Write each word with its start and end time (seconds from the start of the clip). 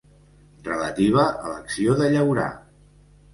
Relativa 0.67 1.25
a 1.27 1.51
l'acció 1.51 1.99
de 2.01 2.09
llaurar. 2.17 2.49